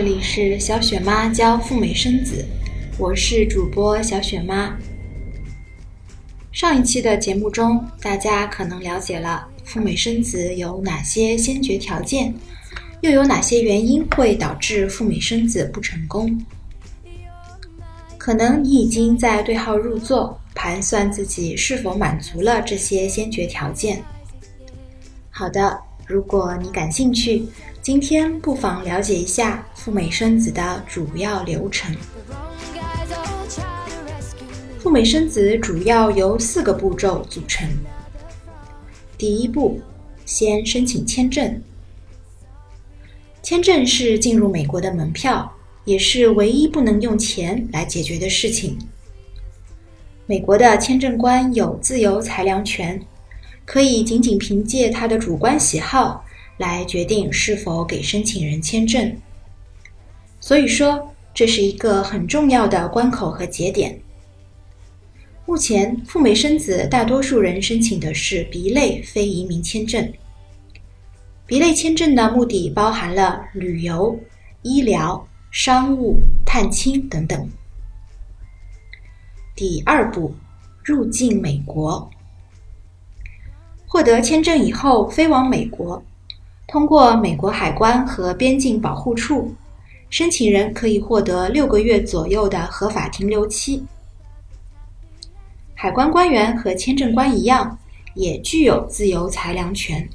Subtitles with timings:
[0.00, 2.42] 这里是小雪妈教赴美生子，
[2.96, 4.74] 我是主播小雪妈。
[6.52, 12.34] 上一期的节目中，大家可能了解了赴美生子有哪些先决条件，
[13.02, 16.46] 又有哪些原因会导致赴美生子不成功。
[18.16, 24.02] 可能你已经在对号入座，盘算自己是否满足了这些先决条件。
[25.28, 27.44] 好的，如果你感兴趣。
[27.82, 31.96] 今天不妨了解一下赴美生子的主要流程。
[34.78, 37.66] 赴美生子主要由四个步骤组成。
[39.16, 39.80] 第一步，
[40.26, 41.62] 先申请签证。
[43.42, 45.50] 签证是进入美国的门票，
[45.86, 48.76] 也是唯一不能用钱来解决的事情。
[50.26, 53.00] 美国的签证官有自由裁量权，
[53.64, 56.26] 可以仅仅凭借他的主观喜好。
[56.60, 59.16] 来决定是否给申请人签证，
[60.38, 63.98] 所以说这是一个很重要的关口和节点。
[65.46, 70.12] 目前赴美生子，大多数人申请的是 B 类非移民签证。
[71.46, 74.20] B 类签证的目的包含了旅游、
[74.60, 77.48] 医疗、商务、探亲等等。
[79.56, 80.34] 第二步，
[80.84, 82.10] 入境美国，
[83.86, 86.02] 获得签证以后飞往美国。
[86.70, 89.52] 通过美国海关和边境保护处，
[90.08, 93.84] 申请人可以获得六个月左右的合法停留期。
[95.74, 97.76] 海关官员和签证官一样，
[98.14, 100.08] 也具有自由裁量权。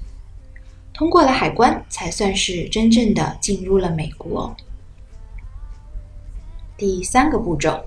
[0.93, 4.55] 通过了海关，才算是真正的进入了美国。
[6.77, 7.83] 第三个步骤，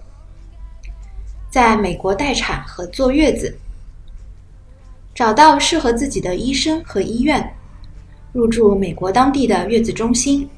[1.50, 3.58] 在美国待产和坐月子，
[5.14, 7.54] 找到适合自己的医生和医院。
[8.32, 10.48] 入住美国当地的月子中心，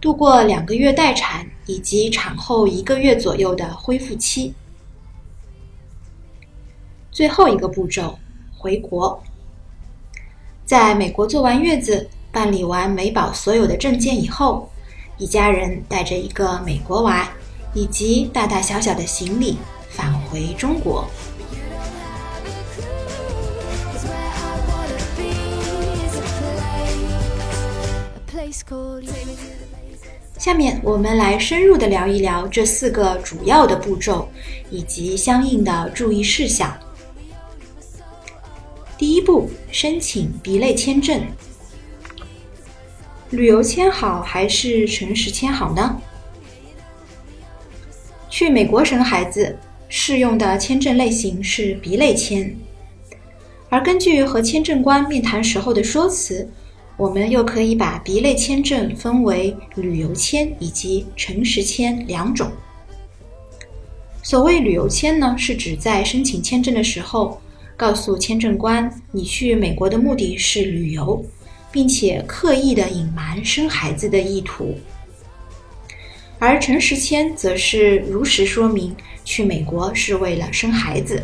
[0.00, 4.54] 度过两个月待产以及产后一个月左右的恢复期。
[7.10, 8.18] 最后一个步骤，
[8.56, 9.20] 回国。
[10.64, 14.70] 在美国做完月子，办理完美宝所有的证件以后，
[15.16, 17.28] 一家人带着一个美国娃
[17.74, 19.56] 以及大大小小的行李
[19.88, 21.04] 返回中国。
[30.38, 34.28] 下面我们来深入的聊一聊这四个主要的步骤
[34.70, 36.76] 以及相应的注意事项。
[38.96, 41.20] 第一步，申请 B 类签证。
[43.30, 46.00] 旅游签好还是诚实签好呢？
[48.30, 49.58] 去美国生孩子
[49.88, 52.56] 适用的签证类型是 B 类签，
[53.68, 56.48] 而根据和签证官面谈时候的说辞。
[56.98, 62.50] 我们又可以把 B 类签证分为旅游签以及诚实签两种。
[64.20, 67.40] 所谓旅游签呢，是指在申请签证的时候，
[67.76, 71.24] 告诉签证官你去美国的目的是旅游，
[71.70, 74.76] 并且刻意的隐瞒生孩子的意图。
[76.40, 78.94] 而诚实签则是如实说明
[79.24, 81.22] 去美国是为了生孩子。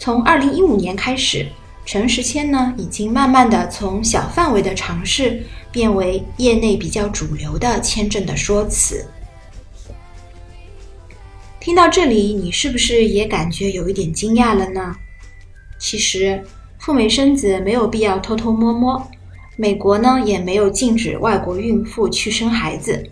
[0.00, 1.46] 从二零一五年开始。
[1.84, 9.06] 诚实签呢，已经慢慢的从小范围的尝试变为业内比较主流的签证的说辞。
[11.60, 14.96] 听到这里，你是不是也感觉有一点惊讶了呢？
[15.78, 16.42] 其实，
[16.78, 19.10] 赴美生子没有必要偷偷摸摸，
[19.56, 23.10] 美国呢也没有禁止外国孕妇去生孩子，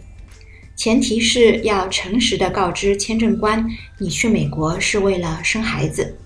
[0.74, 3.66] 前提是要诚实的告知签证官，
[3.98, 6.19] 你去美国是为了生孩子。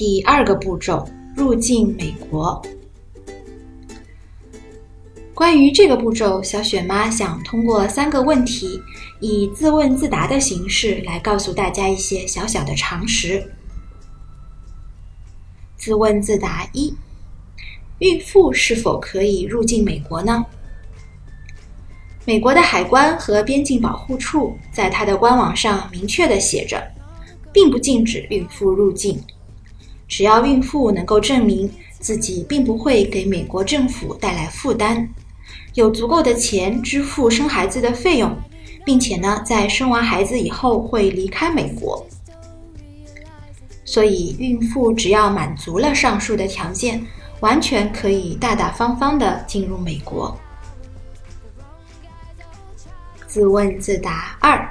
[0.00, 1.06] 第二个步骤，
[1.36, 2.62] 入境美国。
[5.34, 8.80] 关于这个步骤，小雪妈想通过三个问题，
[9.20, 13.52] 以自问自答的形式来告诉大家一些小小的常识。
[15.76, 16.94] 自问自答一：
[17.98, 20.46] 孕妇是否可以入境美国呢？
[22.24, 26.82] 美国的海关和边境保护处在它的官网上明确的写着，
[27.52, 29.22] 并不禁止孕妇入境，
[30.10, 35.08] 只要孕妇能够证明自己并不会给美国政府带来负担，
[35.74, 38.36] 有足够的钱支付生孩子的费用，
[38.84, 42.04] 并且呢，在生完孩子以后会离开美国。
[43.84, 47.00] 所以，孕妇只要满足了上述的条件，
[47.38, 50.36] 完全可以大大方方的进入美国。
[53.28, 54.68] 自问自答二：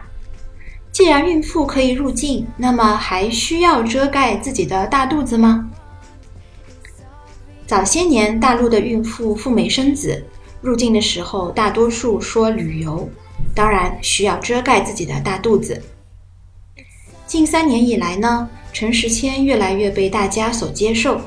[0.99, 5.69] 既然孕妇可以入境，那么还需要遮盖自己的大肚子吗？
[7.65, 10.21] 早些年，大陆的孕妇赴美生子，
[10.59, 13.09] 入境的时候大多数说旅游，
[13.55, 15.81] 当然需要遮盖自己的大肚子。
[17.25, 18.49] 近三年以来呢？
[18.73, 21.21] 诚实签越来越被大家所接受，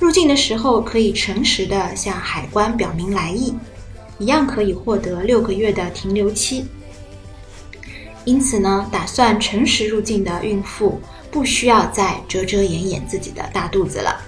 [0.00, 3.54] 入境的时候可以诚实的向海关表明来意，
[4.18, 6.66] 一样可以获得六个月的停留期。
[8.24, 11.00] 因此呢，打算诚实入境的孕妇
[11.30, 14.20] 不需要再遮遮掩掩自己的大肚子了。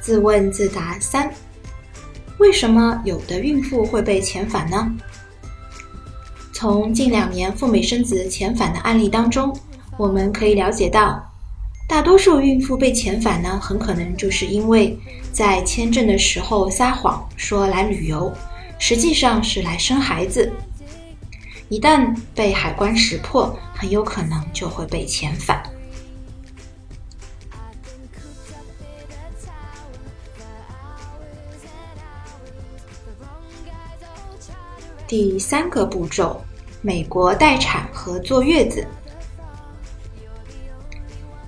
[0.00, 1.32] 自问自答三：
[2.38, 4.94] 为什么有的孕妇会被遣返呢？
[6.52, 9.54] 从近两年赴美生子遣返的案例当中，
[9.96, 11.22] 我们可以了解到，
[11.88, 14.98] 大多数孕妇被遣返呢，很可能就是因为
[15.32, 18.32] 在签证的时候撒谎说来旅游，
[18.86, 20.52] 实际上是来生孩子。
[21.70, 25.62] 一旦被海关识破，很有可能就会被遣返。
[35.06, 36.44] 第三个步骤，
[36.82, 38.86] 美国待产和坐月子。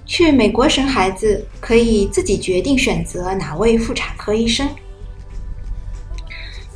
[0.06, 4.66] 去美国生孩子可以自己决定选择哪位妇产科医生。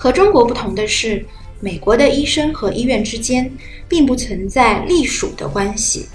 [0.03, 1.23] 和中国不同的是，
[1.61, 3.53] 美国的医生和医院之间
[3.87, 6.07] 并不存在隶属的关系，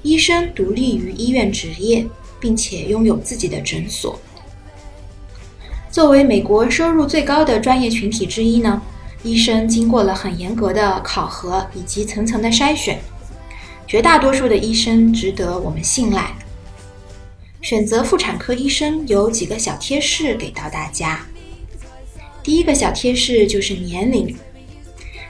[0.00, 2.06] 医生独立于医院执业，
[2.40, 4.18] 并且拥有自己的诊所。
[5.90, 8.80] 作为美国收入最高的专业群体之一呢？
[9.22, 12.98] 医生经过了很严格的考核以及层层的筛选，
[13.86, 16.34] 绝大多数的医生值得我们信赖。
[17.60, 21.26] 选择妇产科医生有几个小贴士给到大家。
[22.46, 24.32] 第一个小贴士就是年龄，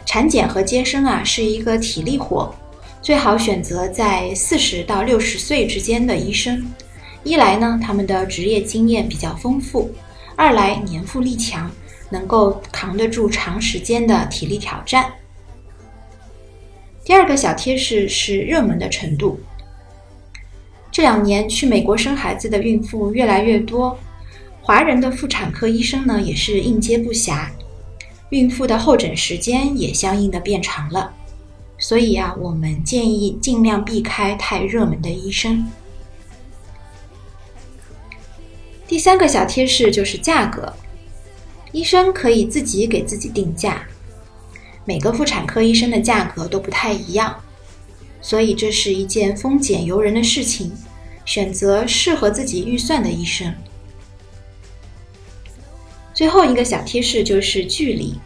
[0.05, 2.55] 产检和接生啊是一个体力活，
[3.01, 6.63] 最好选择在四十到六十岁之间的医生。
[7.25, 9.89] 一来呢，他们的职业经验比较丰富；
[10.37, 11.71] 二来年富力强。
[12.09, 15.11] 能够扛得住长时间的体力挑战。
[17.03, 19.41] 第二个小贴士是热门的程度。
[20.93, 23.99] 这两年去美国生孩子的孕妇越来越多，
[24.67, 27.47] 华人的妇产科医生呢也是应接不暇，
[28.31, 31.15] 孕妇的候诊时间也相应的变长了。
[31.79, 35.65] 所以啊，我们建议尽量避开太热门的医生。
[38.89, 40.75] 第三个小贴士就是价格。
[41.71, 43.87] 医生可以自己给自己定价，
[44.85, 47.41] 每个妇产科医生的价格都不太一样，
[48.21, 50.73] 所以这是一件丰俭由人的事情，
[51.25, 53.55] 选择适合自己预算的医生。
[56.17, 58.19] 最后一个小贴士就是距离，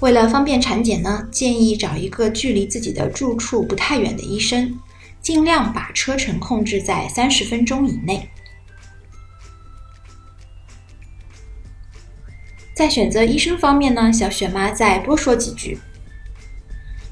[0.00, 4.76] 为了方便产检呢，建议找一个距离自己的住处不太远的医生，
[5.22, 8.28] 尽量把车程控制在三十分钟以内。
[12.74, 15.78] 在选择医生方面呢，小雪妈再多说几句。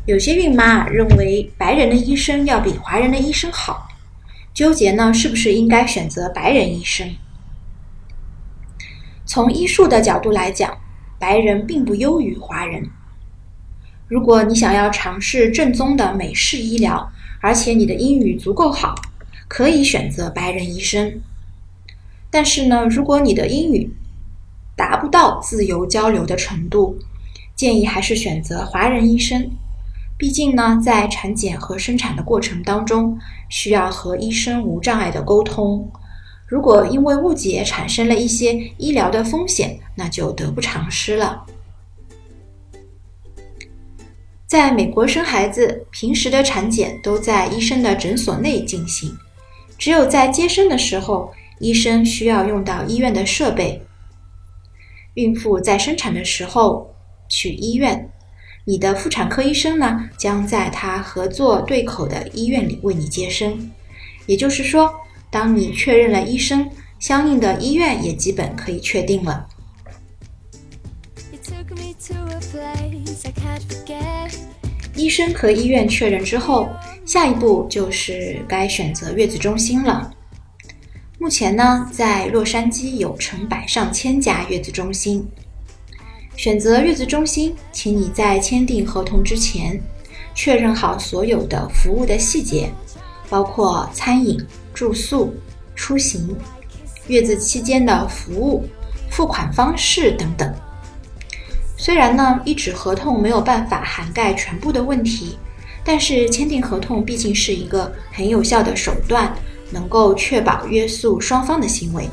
[0.06, 3.86] 有些孕妈认为白人的医生要比华人的医生好，
[4.52, 7.08] 纠结呢是不是应该选择白人医生。
[9.26, 10.76] 从医术的角度来讲，
[11.18, 12.88] 白人并不优于华人。
[14.06, 18.94] 如果你想要尝试正宗的美式医疗，而且你的英语足够好，
[19.48, 21.20] 可以选择白人医生。
[22.30, 23.90] 但是呢，如果你的英语，
[24.76, 26.98] 达不到自由交流的程度，
[27.56, 29.50] 建议还是选择华人医生。
[30.18, 35.90] 毕竟呢，在产检和生产的过程当中，需要和医生无障碍的沟通。
[36.46, 41.44] 如果因为误解产生了一些医疗的风险，那就得不偿失了。
[44.46, 49.16] 在美国生孩子，平时的产检都在医生的诊所内进行，
[49.76, 53.82] 只有在接生的时候，医生需要用到医院的设备。
[55.14, 56.94] 孕妇在生产的时候
[57.28, 58.10] 去医院，
[58.64, 63.72] 你的妇产科医生呢将在他合作对口的医院里为你接生。
[64.26, 64.92] 也就是说，
[65.34, 69.44] 当你确认了医生，相应的医院也基本可以确定了。
[74.94, 76.68] 医生和医院确认之后，
[77.04, 80.08] 下一步就是该选择月子中心了。
[81.18, 85.26] 目前呢，在洛杉矶有成百上千家月子中心。
[86.36, 89.80] 选择月子中心，请你在签订合同之前，
[90.32, 92.70] 确认好所有的服务的细节，
[93.28, 94.38] 包括餐饮、
[94.72, 95.34] 住宿、
[95.74, 96.36] 出行、
[97.06, 98.68] 月子期间的服务、
[99.10, 100.54] 付款方式等等。
[101.76, 105.36] 虽然呢，一纸合同没有办法涵盖全部的问题，
[105.84, 109.34] 但是签订合同毕竟是一个很有效的手段，
[109.70, 112.08] 能够确保约束双方的行为。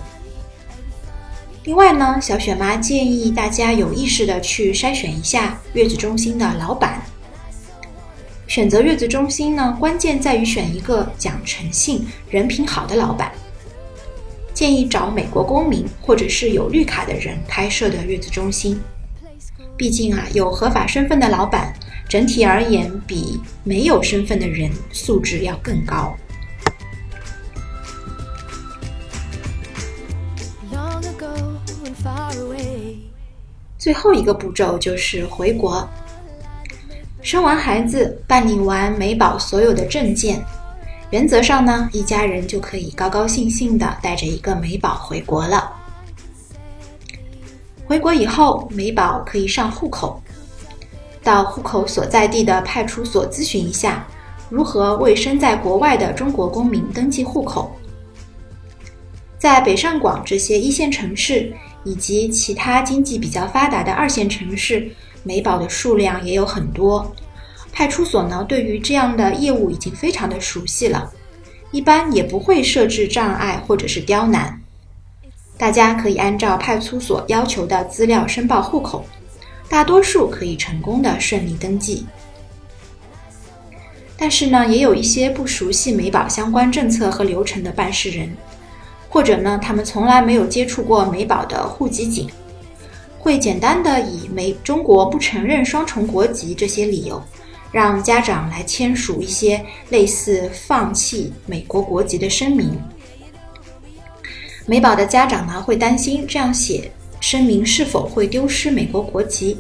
[1.64, 7.02] 另外呢，小雪妈建议大家有意识的去筛选一下月子中心的老板。
[8.52, 13.32] 选择月子中心呢，关键在于选一个讲诚信、人品好的老板。
[14.54, 18.78] 建议找美国公民或者是有绿卡的人开设的月子中心。
[19.78, 21.74] 毕竟啊，有合法身份的老板，
[22.10, 26.14] 整体而言比没有身份的人素质要更高。
[33.78, 35.88] 最后一个步骤就是回国。
[37.22, 40.44] 生完孩子，办理完美宝所有的证件，
[41.12, 45.72] 原则上呢，一家人就可以高高兴兴的带着一个美宝回国了。
[47.86, 50.20] 回国以后，美宝可以上户口，
[51.22, 54.08] 到户口所在地的派出所咨询一下，
[54.50, 57.72] 如何为身在国外的中国公民登记户口。
[59.38, 64.90] 在北上广这些一线城市以及其他经济比较发达的二线城市，
[65.24, 67.14] 美宝的数量也有很多。
[67.72, 71.12] 派出所呢，对于这样的业务已经非常的熟悉了，
[71.72, 74.62] 一般也不会设置障碍或者是刁难。
[75.58, 79.06] 大家可以按照派出所要求的资料申报户口，
[79.70, 82.06] 大多数可以成功的顺利登记。
[84.18, 88.36] 但是呢，也有一些不熟悉美宝相关政策和流程的办事人，
[89.08, 92.30] 或者呢，他们从来没有接触过美宝的户籍警，
[93.22, 97.22] 会简单的以美中国不承认双重国籍这些理由，
[97.72, 102.76] 让家长来签署一些类似放弃美国国籍的声明。
[104.66, 109.58] 美宝的家长呢会担心这样写声明是否会丢失美国国籍。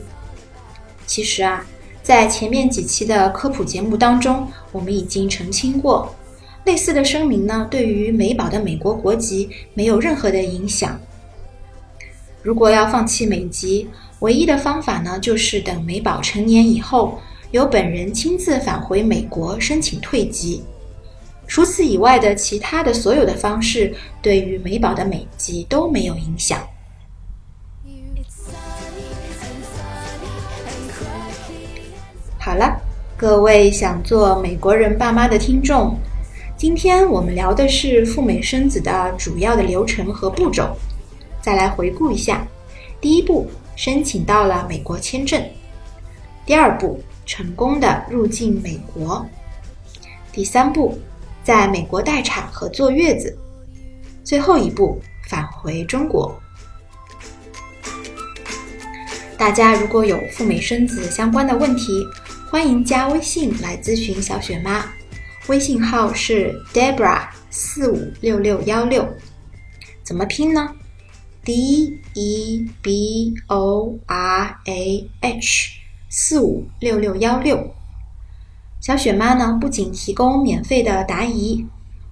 [1.05, 1.63] 其实啊，
[2.01, 6.15] 在前面几期的科普节目当中，我们已经澄清过，
[6.65, 10.99] 类似的声明呢对于美宝的美国国籍没有任何的影响。
[12.43, 13.87] 如果要放弃美籍，
[14.19, 17.19] 唯一的方法呢就是等美宝成年以后，
[17.51, 20.63] 由本人亲自返回美国申请退籍。
[21.47, 23.93] 除此以外的其他的所有的方式，
[24.23, 26.59] 对于美宝的美籍都没有影响。
[32.39, 32.75] 好了，
[33.15, 35.95] 各位想做美国人爸妈的听众，
[36.57, 40.75] 今天我们聊的是赴美生子的主要的流程和步骤。
[41.41, 42.47] 再来回顾一下：
[42.99, 45.41] 第一步，申请到了美国签证；
[46.45, 49.25] 第二步，成功的入境美国；
[50.31, 50.97] 第三步。
[51.43, 53.35] 在美国待产和坐月子，
[54.23, 56.39] 最后一步返回中国。
[59.39, 62.05] 大家如果有赴美生子相关的问题，
[62.51, 64.85] 欢迎加微信来咨询小雪妈，
[65.47, 69.11] 微信号是 Debra 四五六六幺六，
[70.03, 70.75] 怎么拼呢？
[71.43, 77.73] ？D E B O R A H 四五六六幺六。
[78.79, 81.65] 小雪妈呢，不仅提供免费的答疑，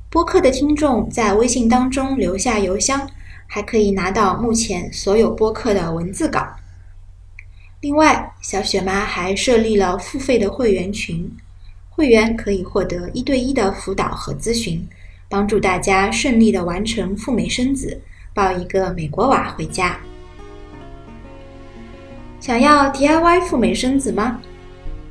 [0.10, 3.10] 播客的听众在微信当中留下邮箱，
[3.46, 6.48] 还可以拿到目前所有播客的文字稿。
[7.82, 11.32] 另外，小雪妈还设立了付费的会员群，
[11.90, 14.88] 会员可以获得一对一的辅导和咨询，
[15.28, 18.02] 帮助大家顺利的完成赴美生子，
[18.34, 19.98] 抱一个美国娃回家。
[22.40, 24.40] 想要 DIY 赴美生子吗？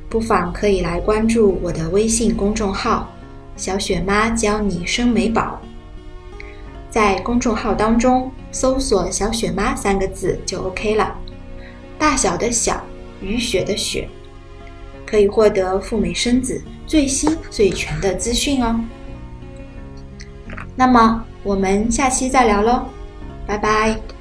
[0.09, 3.07] 不妨可以来关注我的微信公众号
[3.55, 5.61] “小雪妈教你生美宝”。
[6.89, 11.15] 在公众号当中搜索“小雪妈”三个字就 OK 了。
[11.99, 12.83] 大小的小，
[13.21, 14.09] 雨雪的雪，
[15.05, 18.79] 可以获得赴美生子最新最全的资讯哦。
[20.75, 22.87] 那么我们下期再聊喽，
[23.49, 24.18] 拜拜。